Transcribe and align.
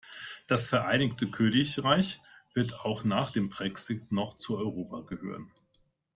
Das 0.47 0.65
Vereinigte 0.65 1.29
Königreich 1.29 2.21
wird 2.55 2.73
auch 2.79 3.03
nach 3.03 3.29
dem 3.29 3.49
Brexit 3.49 4.11
noch 4.11 4.35
zu 4.35 4.57
Europa 4.57 5.01
gehören. 5.01 5.51